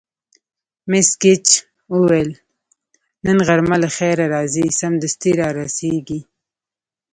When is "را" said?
5.39-5.47